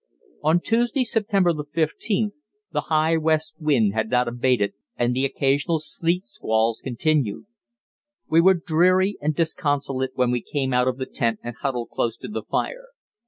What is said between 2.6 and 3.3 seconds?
the high